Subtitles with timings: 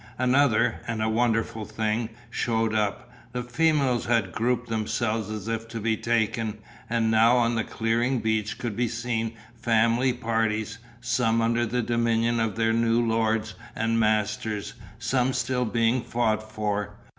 [0.17, 5.79] Another, and a wonderful thing, shewed up: the females had grouped themselves as if to
[5.79, 6.57] be taken,
[6.89, 12.39] and now on the clearing beach could be seen family parties, some under the dominion
[12.39, 16.95] of their new lords and masters, some still being fought for.